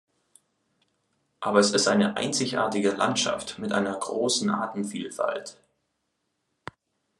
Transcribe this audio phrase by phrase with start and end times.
[1.41, 5.59] Aber es ist eine einzigartige Landschaft mit einer großen Artenvielfalt.